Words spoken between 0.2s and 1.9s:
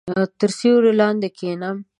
•تر سیوري لاندې کښېنه.